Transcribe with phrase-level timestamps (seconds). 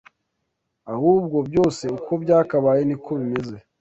[0.93, 3.55] ahubwo byose uko byakabaye niko bimeze